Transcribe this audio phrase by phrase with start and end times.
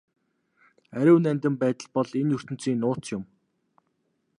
[1.01, 3.23] Ариун нандин байдал бол энэ ертөнцийн нууц юм.